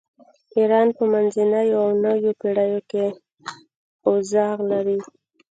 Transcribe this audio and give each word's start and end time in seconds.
ایران 0.57 0.87
په 0.97 1.03
منځنیو 1.11 1.77
او 1.83 1.89
نویو 2.03 2.37
پیړیو 2.41 2.79
کې 2.89 3.05
اوضاع 4.07 4.53
لري. 4.71 4.99